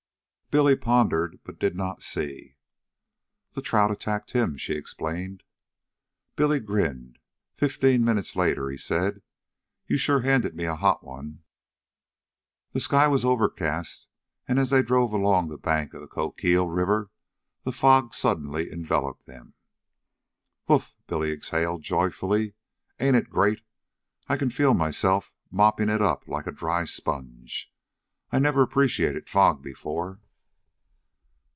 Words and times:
Billy 0.51 0.75
pondered, 0.75 1.39
but 1.45 1.59
did 1.59 1.77
not 1.77 2.03
see. 2.03 2.57
"The 3.53 3.61
trout 3.61 3.89
attacked 3.89 4.31
him," 4.31 4.57
she 4.57 4.73
explained. 4.73 5.43
Billy 6.35 6.59
grinned. 6.59 7.19
Fifteen 7.55 8.03
minutes 8.03 8.35
later 8.35 8.69
he 8.69 8.75
said: 8.75 9.21
"You 9.87 9.97
sure 9.97 10.19
handed 10.19 10.53
me 10.53 10.65
a 10.65 10.75
hot 10.75 11.05
one." 11.05 11.43
The 12.73 12.81
sky 12.81 13.07
was 13.07 13.23
overcast, 13.23 14.09
and, 14.45 14.59
as 14.59 14.71
they 14.71 14.81
drove 14.83 15.13
along 15.13 15.47
the 15.47 15.57
bank 15.57 15.93
of 15.93 16.01
the 16.01 16.07
Coquille 16.09 16.67
River, 16.69 17.11
the 17.63 17.71
fog 17.71 18.13
suddenly 18.13 18.69
enveloped 18.69 19.27
them. 19.27 19.53
"Whoof!" 20.67 20.93
Billy 21.07 21.31
exhaled 21.31 21.81
joyfully. 21.81 22.55
"Ain't 22.99 23.15
it 23.15 23.29
great! 23.29 23.61
I 24.27 24.35
can 24.35 24.49
feel 24.49 24.73
myself 24.73 25.33
moppin' 25.49 25.87
it 25.87 26.01
up 26.01 26.27
like 26.27 26.45
a 26.45 26.51
dry 26.51 26.83
sponge. 26.83 27.71
I 28.33 28.39
never 28.39 28.61
appreciated 28.61 29.29
fog 29.29 29.61
before." 29.63 30.19